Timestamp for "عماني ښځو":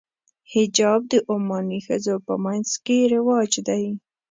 1.31-2.15